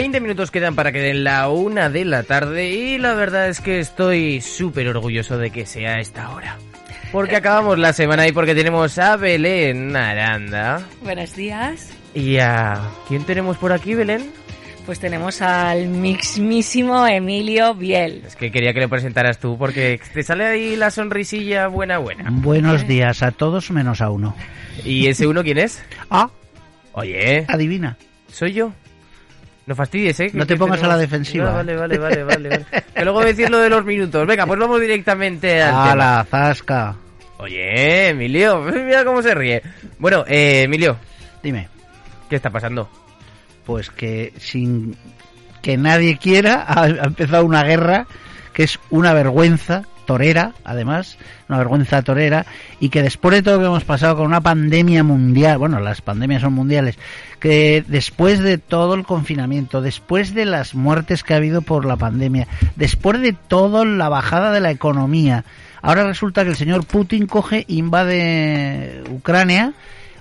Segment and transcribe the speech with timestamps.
[0.00, 3.60] 20 minutos quedan para que den la una de la tarde y la verdad es
[3.60, 6.56] que estoy súper orgulloso de que sea esta hora.
[7.10, 10.82] Porque acabamos la semana y porque tenemos a Belén Aranda.
[11.02, 11.90] Buenos días.
[12.14, 14.30] ¿Y a quién tenemos por aquí, Belén?
[14.86, 18.22] Pues tenemos al mismísimo Emilio Biel.
[18.24, 22.28] Es que quería que le presentaras tú porque te sale ahí la sonrisilla buena buena.
[22.30, 24.36] Buenos días a todos menos a uno.
[24.84, 25.82] ¿Y ese uno quién es?
[26.08, 26.30] Ah,
[26.92, 27.96] Oye, adivina.
[28.30, 28.72] soy yo.
[29.68, 30.30] No fastidies, ¿eh?
[30.32, 31.50] No te pongas tenemos- a la defensiva.
[31.50, 32.64] Ah, vale, vale, vale, vale, vale.
[32.94, 34.26] Que luego decir lo de los minutos.
[34.26, 35.92] Venga, pues vamos directamente al tema.
[35.92, 36.96] A la zasca.
[37.36, 39.62] Oye, Emilio, mira cómo se ríe.
[39.98, 40.96] Bueno, eh, Emilio,
[41.42, 41.68] Dime,
[42.30, 42.88] ¿qué está pasando?
[43.66, 44.96] pues que sin
[45.60, 48.06] que nadie quiera ha, ha empezado una guerra
[48.54, 51.18] que es una vergüenza torera, además,
[51.50, 52.46] una vergüenza torera,
[52.80, 56.00] y que después de todo lo que hemos pasado con una pandemia mundial, bueno, las
[56.00, 56.98] pandemias son mundiales,
[57.40, 61.96] que después de todo el confinamiento, después de las muertes que ha habido por la
[61.96, 65.44] pandemia, después de todo la bajada de la economía,
[65.82, 69.74] ahora resulta que el señor Putin coge, invade Ucrania,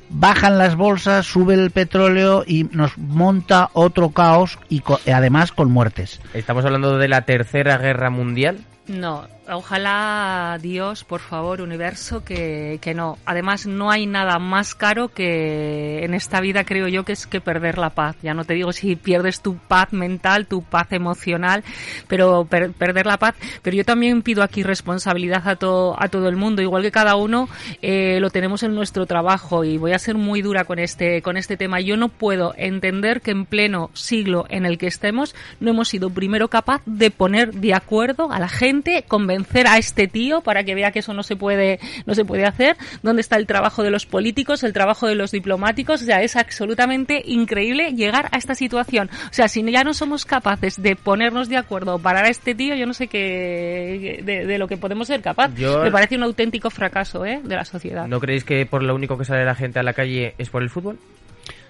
[0.09, 5.71] bajan las bolsas, sube el petróleo y nos monta otro caos y co- además con
[5.71, 6.19] muertes.
[6.33, 8.57] ¿Estamos hablando de la Tercera Guerra Mundial?
[8.87, 13.17] No, ojalá Dios, por favor, universo, que, que no.
[13.25, 17.41] Además, no hay nada más caro que en esta vida, creo yo, que es que
[17.41, 18.15] perder la paz.
[18.23, 21.65] Ya no te digo si pierdes tu paz mental, tu paz emocional,
[22.07, 23.35] pero per- perder la paz.
[23.61, 27.17] Pero yo también pido aquí responsabilidad a, to- a todo el mundo, igual que cada
[27.17, 27.49] uno
[27.81, 31.35] eh, lo tenemos en nuestro trabajo y voy a ser muy dura con este, con
[31.35, 31.81] este tema.
[31.81, 36.09] Yo no puedo entender que en pleno siglo en el que estemos no hemos sido
[36.09, 38.76] primero capaz de poner de acuerdo a la gente,
[39.07, 42.45] convencer a este tío para que vea que eso no se puede, no se puede
[42.45, 42.77] hacer.
[43.03, 46.01] ¿Dónde está el trabajo de los políticos, el trabajo de los diplomáticos?
[46.01, 49.09] O sea, es absolutamente increíble llegar a esta situación.
[49.29, 52.55] O sea, si ya no somos capaces de ponernos de acuerdo o parar a este
[52.55, 55.53] tío, yo no sé qué de, de lo que podemos ser capaz.
[55.55, 57.41] Yo- Me parece un auténtico fracaso ¿eh?
[57.43, 58.07] de la sociedad.
[58.07, 60.63] ¿No creéis que por lo único que sale la gente a la calle es por
[60.63, 60.97] el fútbol?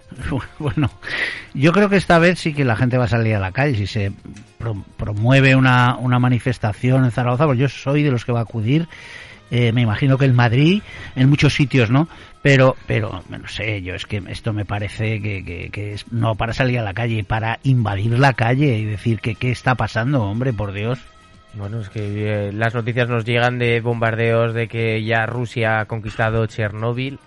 [0.60, 0.90] Bueno,
[1.54, 3.76] yo creo que esta vez sí que la gente va a salir a la calle.
[3.76, 4.12] Si se
[4.58, 8.44] pro- promueve una, una manifestación en Zaragoza, pues yo soy de los que va a
[8.44, 8.88] acudir.
[9.50, 10.82] Eh, me imagino que en Madrid,
[11.16, 12.10] en muchos sitios, ¿no?
[12.42, 16.80] Pero, pero, no sé, yo es que esto me parece que es no para salir
[16.80, 20.74] a la calle, para invadir la calle y decir que qué está pasando, hombre, por
[20.74, 21.00] Dios.
[21.54, 25.86] Bueno, es que eh, las noticias nos llegan de bombardeos de que ya Rusia ha
[25.86, 27.20] conquistado Chernóbil.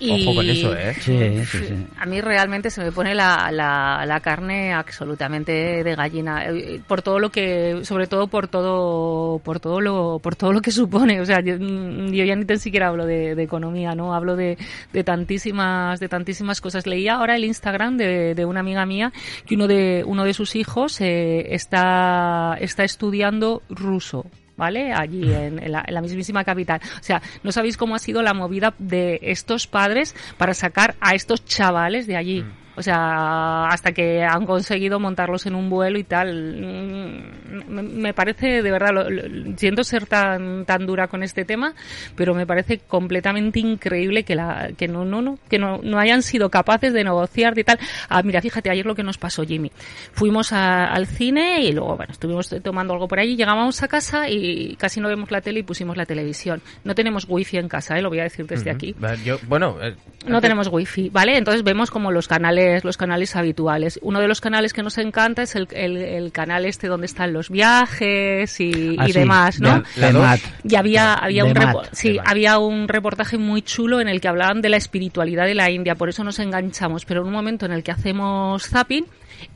[0.00, 0.94] Ojo con eso, ¿eh?
[1.00, 1.86] Sí, sí, sí.
[1.98, 7.02] A mí realmente se me pone la, la, la carne absolutamente de gallina eh, por
[7.02, 11.20] todo lo que, sobre todo por todo, por todo lo, por todo lo que supone.
[11.20, 14.36] O sea, yo, mm, yo ya ni tan siquiera hablo de, de economía, no hablo
[14.36, 14.56] de,
[14.92, 16.86] de tantísimas, de tantísimas cosas.
[16.86, 19.12] Leía ahora el Instagram de, de una amiga mía
[19.46, 24.26] que uno de uno de sus hijos eh, está está estudiando ruso.
[24.58, 24.92] ¿Vale?
[24.92, 26.80] Allí en, en la, en la mismísima capital.
[27.00, 31.14] O sea, no sabéis cómo ha sido la movida de estos padres para sacar a
[31.14, 32.44] estos chavales de allí.
[32.78, 36.56] O sea, hasta que han conseguido montarlos en un vuelo y tal.
[36.56, 41.74] Mm, Me, parece, de verdad, lo, lo- siento ser tan, tan dura con este tema,
[42.14, 46.22] pero me parece completamente increíble que la, que no, no, no, que no, no hayan
[46.22, 47.78] sido capaces de negociar de tal.
[48.08, 49.70] Ah, mira, fíjate, ayer lo que nos pasó, Jimmy.
[50.12, 54.28] Fuimos a- al cine y luego, bueno, estuvimos tomando algo por allí, llegábamos a casa
[54.28, 56.62] y casi no vemos la tele y pusimos la televisión.
[56.84, 58.02] No tenemos wifi en casa, ¿eh?
[58.02, 58.94] lo voy a decir desde aquí.
[59.24, 59.94] Yo, bueno, eh,
[60.26, 61.36] No tenemos wifi, ¿vale?
[61.36, 63.98] Entonces vemos como los canales, los canales habituales.
[64.02, 67.32] Uno de los canales que nos encanta es el, el- el canal este donde están
[67.32, 69.82] los viajes y, Ah, y sí, demás, ¿no?
[69.96, 70.40] de-.
[70.64, 71.74] Y había, había de un Mat.
[71.76, 72.28] repo- sí, De Mat.
[72.28, 75.94] había un reportaje muy chulo en el que hablaban de la espiritualidad de la India,
[75.94, 77.04] por eso nos enganchamos.
[77.04, 79.06] Pero en un momento en el que hacemos zapping,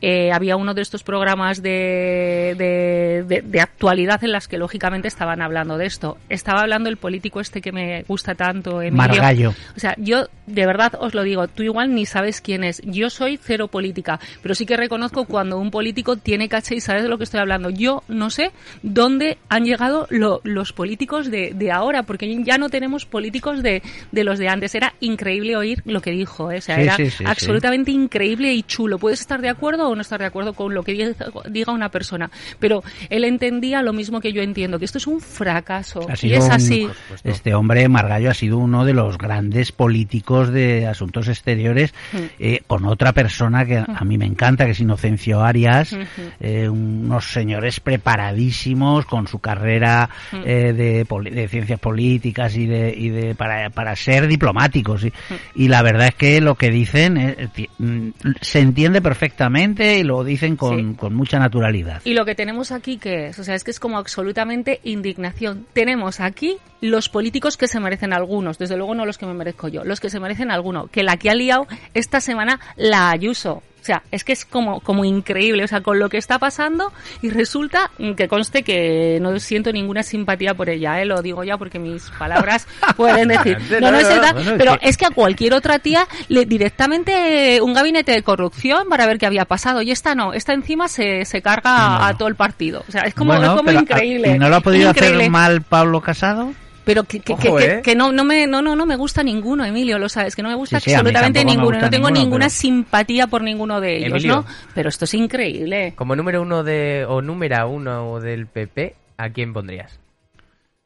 [0.01, 5.09] eh, había uno de estos programas de, de, de- de actualidad en las que lógicamente
[5.09, 6.19] estaban hablando de esto.
[6.29, 8.97] Estaba hablando el político este que me gusta tanto, Emilio.
[8.97, 9.51] Margallo.
[9.77, 12.81] O sea, yo de verdad os lo digo, tú igual ni sabes quién es.
[12.85, 17.03] Yo soy cero política, pero sí que reconozco cuando un político tiene caché y sabes
[17.03, 17.71] de lo que estoy hablando.
[17.71, 18.51] Yo no sé
[18.83, 23.83] dónde han llegado lo- los políticos de, de ahora, porque ya no tenemos políticos de,
[24.11, 24.75] de los de antes.
[24.75, 26.59] Era increíble oír lo que dijo, ¿eh?
[26.59, 27.25] o sea, Sí, era sí, sí, sí.
[27.27, 28.99] absolutamente increíble y chulo.
[28.99, 31.15] Puedes estar de acuerdo acuerdo o no estar de acuerdo con lo que
[31.51, 35.21] diga, una persona, pero él entendía lo mismo que yo entiendo, que esto es un
[35.21, 36.07] fracaso.
[36.09, 36.89] Ha y es un- así.
[37.25, 42.17] este hombre, Margallo, ha sido uno de los grandes políticos de asuntos exteriores, Mm.
[42.39, 45.97] eh, con otra persona que a mí me encanta, que es Inocencio Arias,
[46.41, 50.37] eh, unos señores preparadísimos con su carrera Mm.
[50.45, 55.05] eh, de, de ciencias políticas y de, y de para, para ser diplomáticos.
[55.05, 55.13] Y,
[55.55, 57.49] y la verdad es que lo que dicen eh,
[57.79, 58.09] mm,
[58.41, 60.97] se entiende perfectamente y lo dicen con, Sí.
[60.97, 62.01] con mucha naturalidad.
[62.05, 63.39] Y lo que tenemos aquí, que es?
[63.39, 65.67] O sea, es que es como absolutamente indignación.
[65.73, 69.69] Tenemos aquí los políticos que se merecen algunos, desde luego no los que me merezco
[69.69, 73.63] yo, los que se merecen alguno, que la que ha liado esta semana la Ayuso.
[73.83, 76.93] O sea, es que es como, como increíble, o sea, con lo que está pasando
[77.21, 81.05] y resulta que conste que no siento ninguna simpatía por ella, ¿eh?
[81.05, 83.59] lo digo ya porque mis palabras pueden decir.
[83.81, 88.13] No, no es verdad, pero es que a cualquier otra tía le directamente un gabinete
[88.13, 91.99] de corrupción para ver qué había pasado y esta no, esta encima se, se carga
[91.99, 92.05] No.
[92.05, 92.85] a todo el partido.
[92.89, 94.29] O sea, es como, Bueno, es como pero, increíble.
[94.37, 95.19] ¿Y no lo ha podido increíble.
[95.23, 96.53] hacer mal Pablo Casado?
[96.85, 97.83] Pero que, que, Ojo, que- ¿eh?
[97.83, 100.49] que no, no me, no, no, no me gusta ninguno, Emilio, lo sabes, que no
[100.49, 101.67] me gusta Sí, sí, absolutamente ninguno.
[101.69, 104.35] gusta No tengo ninguno, ninguna pero- simpatía por ninguno de ellos, Emilio.
[104.37, 104.45] ¿no?
[104.75, 105.93] Pero esto es increíble.
[105.95, 110.01] Como número uno de o número uno del PP, ¿a quién pondrías?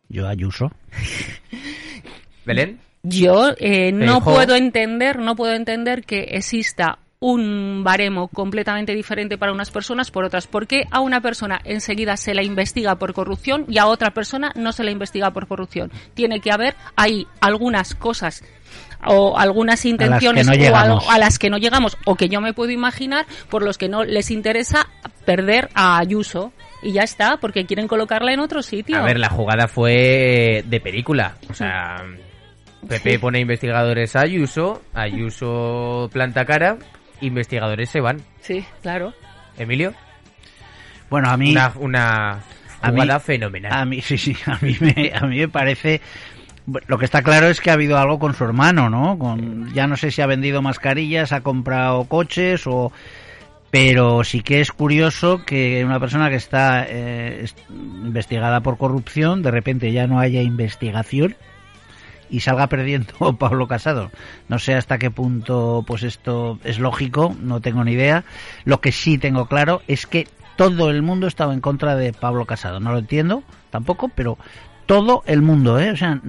[0.09, 0.71] Yo Ayuso.
[2.45, 2.79] ¿Belén?
[3.03, 6.99] Yo eh, no puedo entender, no puedo entender que exista
[7.33, 10.47] un baremo completamente diferente para unas personas por otras.
[10.47, 14.53] ¿Por qué a una persona enseguida se la investiga por corrupción y a otra persona
[14.55, 15.91] no se la investiga por corrupción?
[16.15, 18.45] Tiene que haber ahí algunas cosas
[19.05, 21.03] o algunas intenciones no o llegamos.
[21.05, 23.89] algo- a las que no llegamos o que yo me puedo imaginar por los que
[23.89, 24.87] no les interesa
[25.25, 26.53] perder a Ayuso
[26.83, 28.97] y ya está, porque quieren colocarla en otro sitio.
[28.99, 31.37] A ver, la jugada fue de película.
[31.51, 31.97] O sea,
[32.89, 33.19] PP Sí.
[33.19, 36.77] pone investigadores a Ayuso, Ayuso planta cara,
[37.21, 38.21] investigadores se van.
[38.41, 39.13] Sí, claro.
[39.59, 39.95] Emilio,
[41.11, 42.31] Bueno, a mí, una, una
[42.81, 43.73] a mí- jugada fenomenal.
[43.73, 46.01] a mí, sí, sí, a mí me, a mí me parece.
[46.89, 49.17] Lo que está claro es que ha habido algo con su hermano, ¿no?
[49.19, 52.93] Con, ya no sé si ha vendido mascarillas, ha comprado coches o.
[53.71, 59.43] Pero sí que es curioso que una persona que está eh, es- investigada por corrupción,
[59.43, 61.37] de repente ya no haya investigación
[62.31, 64.11] y salga perdiendo Pablo Casado.
[64.49, 68.25] No sé hasta qué punto pues esto es lógico, no tengo ni idea.
[68.65, 72.47] Lo que sí tengo claro es que todo el mundo estaba en contra de Pablo
[72.47, 72.81] Casado.
[72.81, 74.39] No lo entiendo tampoco, pero
[74.87, 75.91] todo el mundo, ¿eh?
[75.91, 76.21] O sea,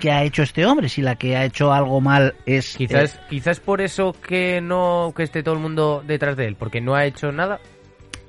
[0.00, 0.88] ¿qué ha hecho este hombre?
[0.88, 2.76] Si la que ha hecho algo mal es...
[2.78, 6.56] Quizás, eh, quizás por eso que no que esté todo el mundo detrás de él,
[6.56, 7.60] porque no ha hecho nada.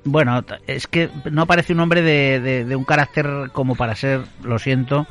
[0.03, 4.21] Bueno, es que no parece un hombre de, de- de un carácter como para ser,
[4.43, 5.07] lo siento,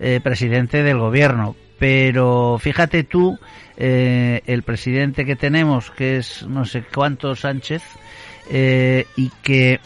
[0.00, 1.56] eh, presidente del gobierno.
[1.78, 3.38] Pero fíjate tú,
[3.76, 7.82] eh, el presidente que tenemos, que es no sé cuánto Sánchez,
[8.50, 9.80] eh, y que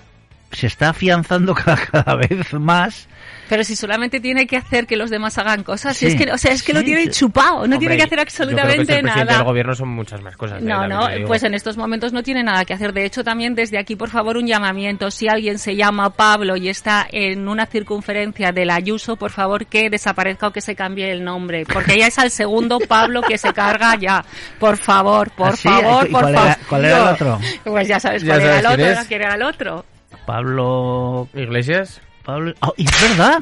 [0.53, 3.09] se está afianzando cada, cada vez más.
[3.49, 6.33] Pero si solamente tiene que hacer que los demás hagan cosas, Sí, si es que,
[6.33, 8.31] o sea, es que lo tiene chupado, no Hombre, tiene que hacer yo creo que
[8.31, 9.43] ser absolutamente del nada.
[9.43, 10.63] gobierno son muchas más cosas.
[10.63, 12.93] eh, No, no, pues en estos momentos no tiene nada que hacer.
[12.93, 15.11] De hecho, también desde aquí, por favor, un llamamiento.
[15.11, 19.91] Si alguien se llama Pablo y está en una circunferencia del Ayuso, por favor, que
[19.91, 21.65] desaparezca o que se cambie el nombre.
[21.67, 24.25] Porque ya es al segundo Pablo que se carga ya.
[24.61, 25.69] Por favor, por ¿Ah, sí?
[25.69, 26.51] favor, ¿Y por cuál favor.
[26.51, 27.41] era- cuál era el otro?
[27.65, 29.85] Pues ya sabes Ya cuál era el otro, era el otro.
[30.31, 31.27] Pablo...
[31.35, 32.01] Iglesias.
[32.25, 32.55] Pablo...
[32.61, 33.41] ¡Oh, y es verdad!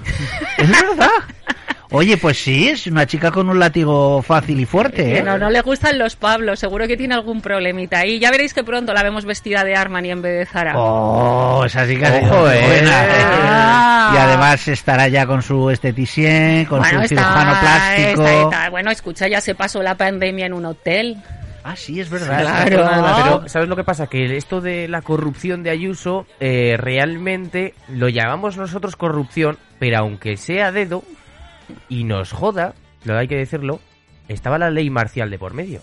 [0.57, 1.09] ¡Es verdad!
[1.91, 5.23] Oye, pues sí, es una chica con un látigo fácil y fuerte, ¿eh?
[5.23, 8.19] no, no le gustan los Pablos, seguro que tiene algún problemita ahí.
[8.19, 10.75] Ya veréis que pronto la vemos vestida de Armani en vez de Zara.
[10.79, 12.63] Oh, esa chica es Ojo, eh.
[12.67, 13.07] buena.
[13.51, 14.13] Ah.
[14.15, 18.23] Y además estará ya con su esteticien, con Bueno, su está- cirujano plástico.
[18.27, 21.17] está- está- bueno, escucha, ya se pasó la pandemia en un hotel.
[21.71, 22.41] Ah, sí, es verdad.
[22.41, 22.69] Claro.
[23.41, 24.07] Pero, ¿sabes lo que pasa?
[24.07, 30.37] Que esto de la corrupción de Ayuso, eh, realmente lo llamamos nosotros corrupción, pero aunque
[30.37, 31.03] sea dedo
[31.89, 33.81] y nos joda, lo hay que decirlo,
[34.29, 35.81] estaba la ley marcial de por medio.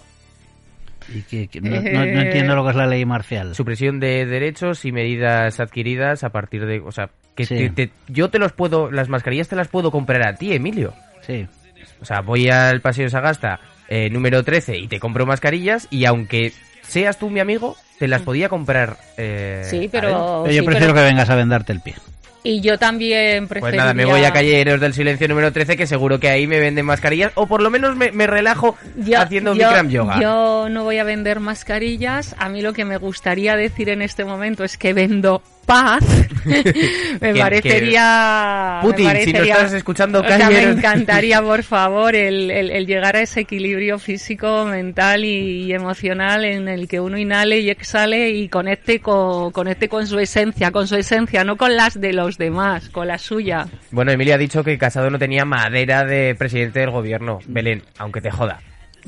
[1.08, 3.54] Y que- que no, no- no entiendo lo que es la ley marcial.
[3.54, 6.80] Supresión de derechos y medidas adquiridas a partir de...
[6.80, 7.56] O sea, que Sí.
[7.70, 8.89] te- te- yo te los puedo...
[8.89, 10.94] Las mascarillas te las puedo comprar a ti, Emilio.
[11.22, 11.46] Sí.
[12.01, 16.54] O sea, voy al Paseo Sagasta eh, número 13 y te compro mascarillas y aunque
[16.82, 18.98] seas tú mi amigo, te las podía comprar.
[19.18, 20.42] eh, Sí, pero...
[20.44, 21.96] Pero yo sí, prefiero pero- que vengas a vendarte el pie.
[22.46, 23.82] Y yo también Pues preferiría...
[23.82, 26.86] nada, me voy a Callejeros del Silencio número 13, que seguro que ahí me venden
[26.86, 30.22] mascarillas, o por lo menos me, me relajo Yo- haciendo yo- Bikram Yoga.
[30.22, 32.36] Yo no voy a vender mascarillas.
[32.38, 36.04] A mí lo que me gustaría decir en este momento es que vendo paz.
[36.46, 38.82] me Que- parecería...
[38.84, 42.70] me Putin, si no parecería- estás escuchando o sea, me encantaría, por favor, el, el-
[42.70, 47.60] el llegar a ese equilibrio físico, mental y, y emocional en el que uno inhale
[47.62, 52.00] y exhale y conecte con, conecte con su esencia, con su esencia, no con las
[52.00, 53.68] de los demás, con la suya.
[53.92, 57.39] Bueno, Emilia ha dicho que Casado no tenía madera de presidente del gobierno.
[57.48, 58.60] Belén, aunque te joda.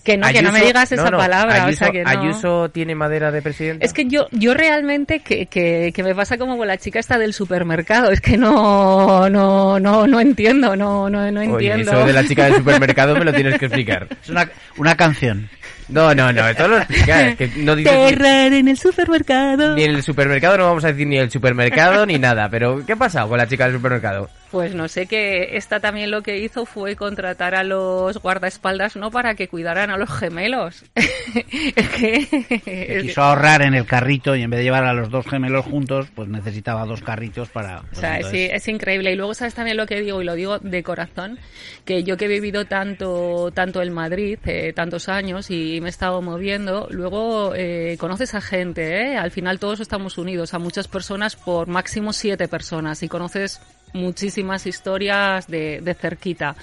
[0.04, 2.04] Que no, que no me Ayuso- digas esa no, no, palabra, Ayuso, o sea que
[2.04, 2.10] no.
[2.10, 3.84] Ayuso tiene madera de presidente.
[3.84, 7.18] Es que yo, yo realmente que, que, que me pasa como con la chica esta
[7.18, 11.92] del supermercado, es que no, no, no, no entiendo, no, no, no Oye, entiendo.
[11.94, 14.08] eso de la chica del supermercado me lo tienes que explicar.
[14.22, 15.50] Es una, una canción.
[15.90, 19.76] No, no, no, esto lo explica, es que no dices Terror en el supermercado.
[19.76, 22.94] ni en el supermercado, no vamos a decir ni el supermercado ni nada, pero ¿qué
[22.94, 24.30] ha pasado con la chica del supermercado?
[24.52, 29.12] Pues no sé que esta también lo que hizo fue contratar a los guardaespaldas no
[29.12, 30.86] para que cuidaran a los gemelos.
[30.96, 35.26] es que, quiso ahorrar en el carrito y en vez de llevar a los dos
[35.28, 37.80] gemelos juntos, pues necesitaba dos carritos para...
[37.80, 39.12] O pues sea, es, entonces- es increíble.
[39.12, 41.38] Y luego sabes también lo que digo, y lo digo de corazón,
[41.84, 45.90] que yo que he vivido tanto, tanto en Madrid, eh, tantos años, y me he
[45.90, 49.18] estado moviendo, luego eh, conoces a gente, ¿eh?
[49.18, 53.62] Al final todos estamos unidos, a muchas personas por máximo siete personas, y conoces
[53.94, 56.56] muchísimas historias de, de cerquita.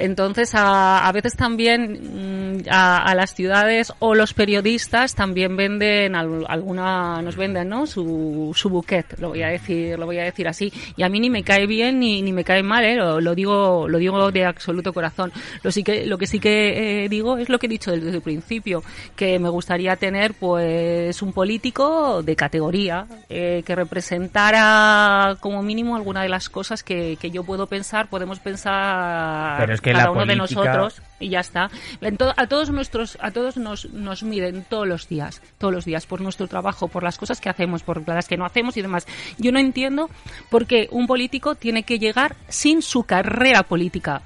[0.00, 6.14] Entonces, a, a veces también mm, a, a las ciudades o los periodistas también venden
[6.14, 7.84] al- alguna, nos venden, ¿no?
[7.84, 10.72] Su, su buquet, lo voy a decir, lo voy a decir así.
[10.96, 12.94] Y a mí ni me cae bien ni, ni me cae mal, ¿eh?
[12.94, 15.32] Lo, lo digo, lo digo de absoluto corazón.
[15.64, 18.10] Lo sí que, lo que sí que eh, digo es lo que he dicho desde
[18.10, 18.84] el principio,
[19.16, 26.22] que me gustaría tener, pues, un político de categoría, eh, que representara como mínimo alguna
[26.22, 30.10] de las cosas que, que yo puedo pensar, podemos pensar Pero es que cada la
[30.10, 31.70] uno de nosotros y ya está.
[32.00, 35.84] En to- a todos nuestros, a todos nos, nos miden todos los días, todos los
[35.84, 38.82] días por nuestro trabajo, por las cosas que hacemos, por las que no hacemos y
[38.82, 39.06] demás.
[39.38, 40.08] Yo no entiendo
[40.50, 44.22] por qué un político tiene que llegar sin su carrera política.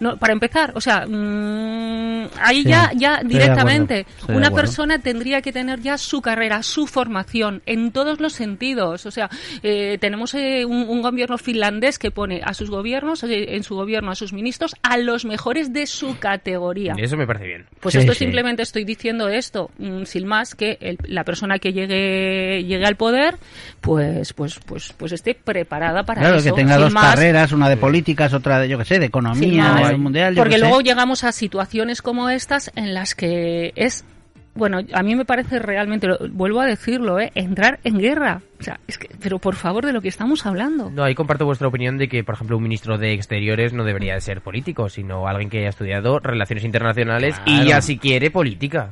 [0.00, 5.42] No, para empezar, o sea, mm, ahí Sí, ya, ya directamente, acuerdo, una persona tendría
[5.42, 9.06] que tener ya su carrera, su formación, en todos los sentidos.
[9.06, 9.28] O sea,
[9.62, 13.74] eh, tenemos eh, un, un gobierno finlandés que pone a sus gobiernos, eh, en su
[13.74, 16.94] gobierno, a sus ministros, a los mejores de su categoría.
[16.98, 17.66] Eso me parece bien.
[17.80, 18.20] Pues Sí, esto sí.
[18.20, 22.96] simplemente estoy diciendo esto, mm, sin más que el- la persona que llegue llegue al
[22.96, 23.36] poder,
[23.80, 26.44] pues pues pues pues esté preparada para Claro, eso.
[26.54, 29.00] que tenga sin dos más, carreras, una de políticas, otra de, yo qué sé, de
[29.00, 30.60] sin economía, mundial, Porque sé.
[30.60, 34.04] luego llegamos a situaciones como estas en las que es
[34.52, 37.30] bueno, a mí me parece realmente, lo- vuelvo a decirlo, ¿eh?
[37.36, 38.42] entrar en guerra.
[38.58, 40.90] O sea, es que, pero por favor, de lo que estamos hablando.
[40.90, 44.14] No, ahí comparto vuestra opinión de que, por ejemplo, un ministro de Exteriores no debería
[44.14, 48.90] de ser político, sino alguien que haya estudiado relaciones internacionales y ya si quiere política.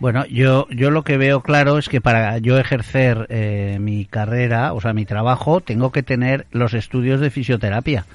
[0.00, 4.72] Bueno, yo, yo lo que veo claro es que para yo ejercer eh, mi carrera,
[4.72, 8.06] o sea, mi trabajo, tengo que tener los estudios de fisioterapia.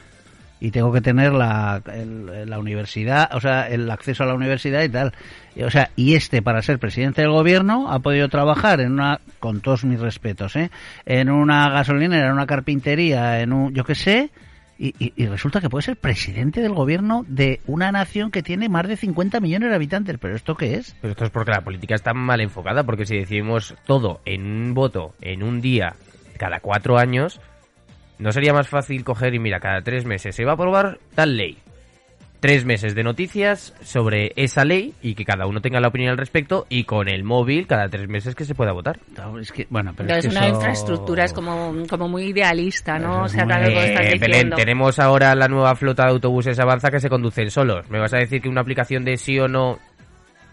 [0.61, 1.81] Y tengo que tener la,
[2.45, 5.11] la universidad, o sea, el acceso a la universidad y tal.
[5.65, 9.59] O sea, y este, para ser presidente del gobierno, ha podido trabajar en una, con
[9.61, 10.69] todos mis respetos, ¿eh?
[11.05, 14.29] En una gasolinera, en una carpintería, en un, yo qué sé,
[14.77, 18.87] y, y- resulta que puede ser presidente del gobierno de una nación que tiene más
[18.87, 20.17] de 50 millones de habitantes.
[20.19, 20.95] ¿Pero esto qué es?
[21.03, 25.13] Esto es porque la política está mal enfocada, porque si decidimos todo en un voto,
[25.21, 25.95] en un día,
[26.37, 27.39] cada cuatro años,
[28.21, 31.35] ¿no sería más fácil coger y mira, cada tres meses se va a aprobar tal
[31.35, 31.57] ley?
[32.39, 36.17] Tres meses de noticias sobre esa ley y que cada uno tenga la opinión al
[36.17, 38.97] respecto y con el móvil cada tres meses que se pueda votar.
[39.15, 42.07] No, es que, bueno, pero Pero es, es que una eso- infraestructura, es como, como
[42.07, 43.25] muy idealista, ¿no?
[43.25, 46.89] O sea, vez lo estás Eh, Belén, tenemos ahora la nueva flota de autobuses avanza
[46.89, 47.87] que se conducen solos.
[47.91, 49.77] ¿Me vas a decir que una aplicación de sí o no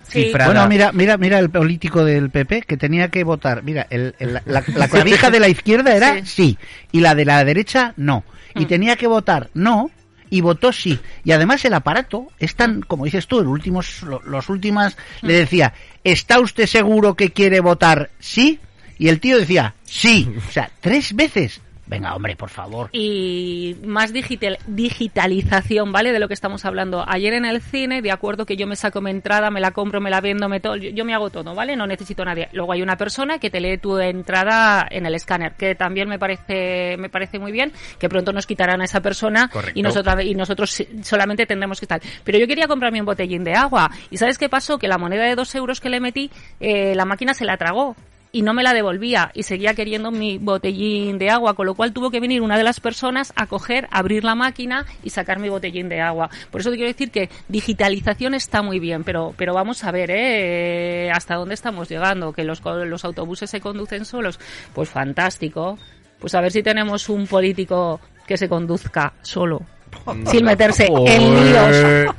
[0.09, 0.25] Sí.
[0.25, 0.47] cifrada...
[0.53, 3.63] Bueno, mira, mira, mira el político del PP que tenía que votar.
[3.63, 6.23] Mira, el- el- la, la clavija de la izquierda era Sí.
[6.27, 6.59] sí.
[6.93, 8.25] y la de la derecha no.
[8.55, 8.69] Y Mm.
[8.69, 9.91] tenía que votar no
[10.31, 10.99] y votó sí.
[11.25, 15.35] Y además el aparato es tan, como dices tú, el últimos, lo- los últimas le
[15.35, 15.73] decía,
[16.05, 18.59] ¿está usted seguro que quiere votar sí?
[18.99, 20.29] Y el tío decía sí.
[20.49, 21.61] O sea, tres veces.
[21.89, 22.91] Venga, hombre, por favor.
[22.93, 26.13] y más digital, digitalización, ¿vale?
[26.13, 27.05] De lo que estamos hablando.
[27.07, 30.01] Ayer en el cine, de acuerdo que yo me saco mi entrada, me la compro,
[30.01, 31.77] me la vendo, me todo, yo, yo me hago todo, ¿vale?
[31.77, 32.49] No necesito a nadie.
[32.53, 36.19] Luego hay una persona que te lee tu entrada en el escáner, que también me
[36.19, 39.79] parece me parece muy bien, que pronto nos quitarán a esa persona Correcto.
[39.79, 42.01] y nosotros y nosotros solamente tendremos que estar.
[42.25, 44.79] Pero yo quería comprarme un botellín de agua y ¿sabes qué pasó?
[44.79, 46.31] Que la moneda de dos euros que le metí,
[46.61, 47.97] eh, la máquina se la tragó.
[48.33, 51.93] Y no me la devolvía y seguía queriendo mi botellín de agua, con lo cual
[51.93, 55.49] tuvo que venir una de las personas a coger, abrir la máquina y sacar mi
[55.49, 56.31] botellín de agua.
[56.51, 60.11] Por eso te quiero decir que digitalización está muy bien, pero, pero vamos a ver
[60.13, 61.11] ¿eh?
[61.13, 64.39] hasta dónde estamos llegando, que los, los autobuses se conducen solos,
[64.75, 65.79] pues fantástico.
[66.19, 69.63] Pues a ver si tenemos un político que se conduzca solo,
[70.27, 72.15] sin meterse en líos.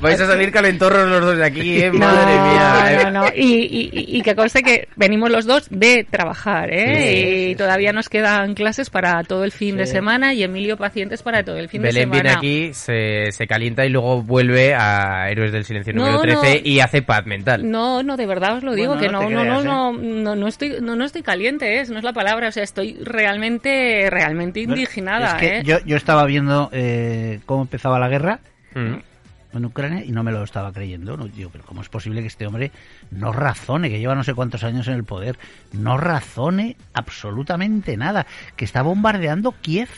[0.00, 1.92] Vais a salir calentorros los dos de aquí, ¿eh?
[1.92, 3.10] Madre mía.
[3.10, 7.50] No, no, y, y, y, que conste que venimos los dos de trabajar, ¿eh?
[7.50, 11.44] y todavía nos quedan clases para todo el fin de semana y Emilio pacientes para
[11.44, 12.22] todo el fin de semana.
[12.22, 16.62] Belén viene aquí, se, se, calienta y luego vuelve a Héroes del Silencio número 13
[16.64, 17.70] y hace paz mental.
[17.70, 20.78] No, no, de verdad os lo digo, que no, no, no, no, no, no, estoy,
[20.80, 21.84] no, no estoy caliente, ¿eh?
[21.88, 25.34] no es la palabra, o sea, estoy realmente, realmente indignada.
[25.36, 25.62] Es que ¿eh?
[25.64, 28.40] yo, yo estaba viendo eh, cómo empezaba la guerra.
[28.74, 29.56] Mm.
[29.56, 31.16] en Ucrania y no me lo estaba creyendo.
[31.16, 32.70] No, digo, pero ¿cómo es posible que este hombre
[33.10, 35.38] no razone, que lleva no sé cuántos años en el poder,
[35.72, 38.26] no razone absolutamente nada?
[38.56, 39.90] Que está bombardeando Kiev.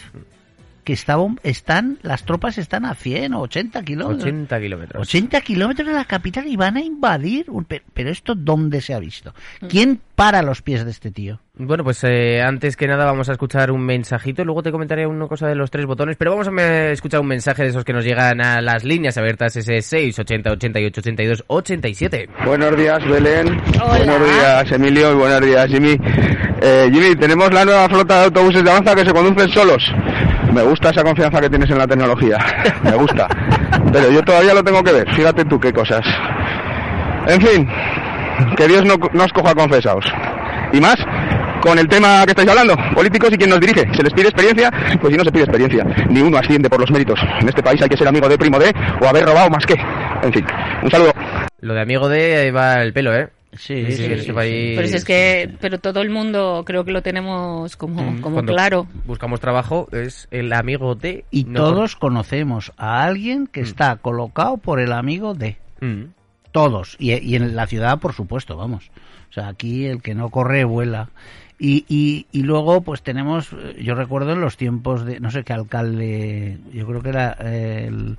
[0.84, 4.22] Que está, están, las tropas están a 100 o 80 kilómetros.
[4.22, 5.08] 80 kilómetros.
[5.08, 7.46] 80 kilómetros de la capital y van a invadir.
[7.66, 9.34] Pero, pero esto, ¿dónde se ha visto?
[9.68, 11.40] ¿Quién para los pies de este tío?
[11.56, 15.28] Bueno, pues eh, antes que nada vamos a escuchar un mensajito, luego te comentaré una
[15.28, 18.04] cosa de los tres botones, pero vamos a escuchar un mensaje de esos que nos
[18.04, 22.28] llegan a las líneas abiertas, ese 6, 80, 88, 82, 87.
[22.44, 23.60] Buenos días, Belén.
[23.80, 24.04] Hola.
[24.04, 25.96] Buenos días, Emilio, y buenos días, Jimmy.
[26.60, 29.94] Eh, Jimmy, tenemos la nueva flota de autobuses de Avanza que se conducen solos.
[30.54, 32.38] Me gusta esa confianza que tienes en la tecnología,
[32.84, 33.26] me gusta.
[33.92, 36.06] Pero yo todavía lo tengo que ver, fíjate tú qué cosas.
[37.26, 37.68] En fin,
[38.56, 40.04] que Dios no, no os coja confesaos.
[40.72, 40.96] Y más,
[41.60, 43.82] con el tema que estáis hablando, políticos y quién nos dirige.
[43.94, 44.70] ¿Se les pide experiencia?
[45.00, 47.18] Pues si no se pide experiencia, ni uno asciende por los méritos.
[47.40, 49.74] En este país hay que ser amigo de primo de o haber robado más que.
[50.22, 50.46] En fin,
[50.82, 51.12] un saludo.
[51.60, 53.28] Lo de amigo de ahí va el pelo, ¿eh?
[53.56, 56.92] Sí, Sí, sí, este país- Pero si es que, pero todo el mundo creo que
[56.92, 58.86] lo tenemos como, Mm, como cuando claro.
[59.04, 61.24] Buscamos trabajo, es el amigo de...
[61.30, 65.56] Y no todos conocemos a alguien que está colocado por el amigo de.
[65.80, 66.04] Mm.
[66.52, 66.96] Todos.
[66.98, 68.90] Y, y en la ciudad, por supuesto, vamos.
[69.30, 71.08] O sea, aquí el que no corre vuela.
[71.58, 75.52] Y, y, y luego, pues tenemos, yo recuerdo en los tiempos de, no sé qué
[75.52, 78.16] alcalde, yo creo que era eh, el-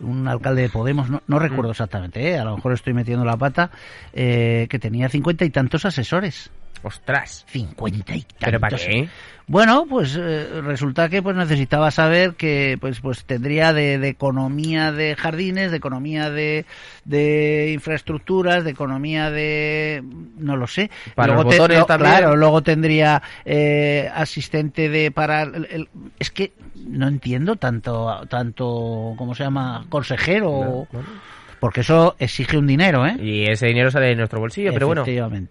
[0.00, 2.38] un alcalde de Podemos, no, no recuerdo exactamente, ¿eh?
[2.38, 3.70] a lo mejor estoy metiendo la pata,
[4.12, 6.50] eh, que tenía cincuenta y tantos asesores.
[6.82, 7.44] Ostras.
[7.48, 8.38] Cincuenta y tantos.
[8.40, 9.08] ¿Pero para qué?
[9.50, 14.92] Bueno, pues eh, resulta que pues necesitaba saber que pues pues tendría de, de economía
[14.92, 16.66] de jardines, de economía de,
[17.06, 20.04] de infraestructuras, de economía de
[20.36, 20.90] no lo sé.
[21.14, 22.12] Para los te- botones también.
[22.12, 25.88] Claro, luego tendría eh, asistente de para el- el-
[26.18, 26.52] es que
[26.86, 30.86] no entiendo tanto tanto cómo se llama consejero
[31.60, 33.16] porque eso exige un dinero, ¿eh?
[33.20, 35.04] Y ese dinero sale de nuestro bolsillo, pero bueno.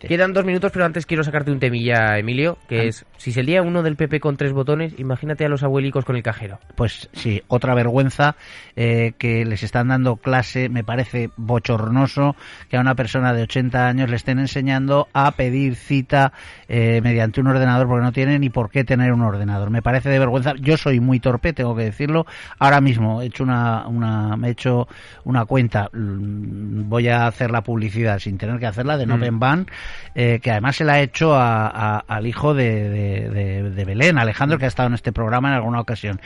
[0.08, 2.84] Quedan dos minutos, pero antes quiero sacarte un temilla, Emilio, que Ah.
[2.84, 6.16] es, si se lía uno del PP con tres botones, imagínate a los abuelicos con
[6.16, 6.60] el cajero.
[6.76, 8.36] pues sí, otra vergüenza
[8.76, 12.36] eh, que les están dando clase, me parece bochornoso
[12.70, 16.34] que a una persona de 80 años le estén enseñando a pedir cita
[16.68, 19.70] eh, mediante un ordenador porque no tiene ni por qué tener un ordenador.
[19.70, 20.54] Me parece de vergüenza.
[20.60, 22.26] Yo soy muy torpe, tengo que decirlo.
[22.60, 24.88] Ahora mismo he hecho una, una me he hecho
[25.24, 29.12] una cuenta, voy a hacer la publicidad sin tener que hacerla de Mm.
[29.12, 29.68] Open Ban,
[30.16, 33.86] eh, que además se la he hecho a- a- al hijo de, de- de- de
[33.86, 36.20] Belén, Alejandro, que ha estado en este programa en alguna ocasión.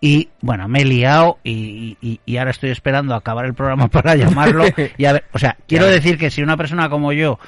[0.00, 3.88] Y bueno, me he liado y, y- y ahora estoy esperando a acabar el programa
[3.88, 4.64] para llamarlo.
[4.98, 7.38] Y a ver, o sea, quiero decir que si una persona como yo,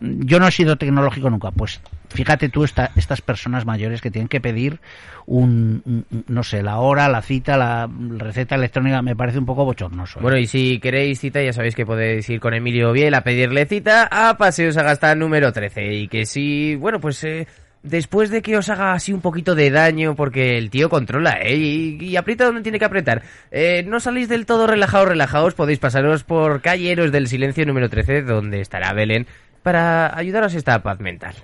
[0.00, 1.80] yo no he sido tecnológico nunca, pues
[2.10, 4.80] fíjate tú esta- estas personas mayores que tienen que pedir
[5.26, 10.18] un, no sé, la hora, la cita, la receta electrónica, me parece un poco bochornoso.
[10.18, 10.22] ¿eh?
[10.22, 13.66] Bueno, y si queréis cita, ya sabéis que podéis ir con Emilio Biel a pedirle
[13.66, 15.94] cita a Paseos Agasta número 13.
[15.94, 17.46] Y que si, bueno, pues eh,
[17.82, 21.56] después de que os haga así un poquito de daño, porque el tío controla, ¿eh?
[21.56, 23.22] Y, y aprieta donde tiene que apretar.
[23.50, 28.22] Eh, no salís del todo relajados, relajados, podéis pasaros por Calleros del Silencio número 13,
[28.22, 29.26] donde estará Belén,
[29.64, 31.34] para ayudaros a esta paz mental.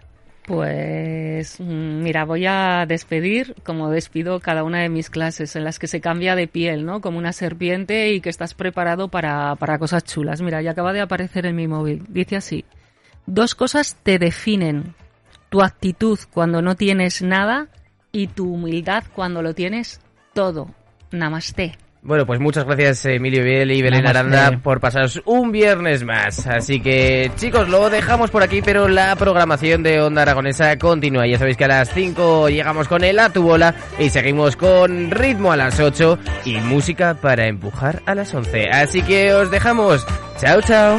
[0.46, 5.78] Pues mm, mira, voy a despedir como despido cada una de mis clases en las
[5.78, 7.00] que se cambia de piel, ¿no?
[7.00, 10.42] Como una serpiente y que estás preparado para, para cosas chulas.
[10.42, 12.04] Mira, ya acaba de aparecer en mi móvil.
[12.08, 12.64] Dice así,
[13.26, 14.94] dos cosas te definen.
[15.48, 17.68] Tu actitud cuando no tienes nada
[18.12, 20.00] y tu humildad cuando lo tienes
[20.34, 20.74] todo.
[21.10, 21.78] Namaste.
[22.02, 24.36] Bueno, pues muchas gracias Emilio Biel y Belén Namaste.
[24.36, 26.46] Aranda por pasaros un viernes más.
[26.46, 31.26] Así que chicos, lo dejamos por aquí, pero la programación de Onda Aragonesa continúa.
[31.26, 35.10] Ya sabéis que a las 5 llegamos con el A tu bola y seguimos con
[35.10, 38.70] ritmo a las 8 y música para empujar a las 11.
[38.70, 40.06] Así que os dejamos.
[40.38, 40.98] Chao, chao.